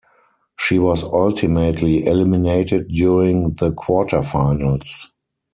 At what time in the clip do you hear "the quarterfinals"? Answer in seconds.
3.53-5.05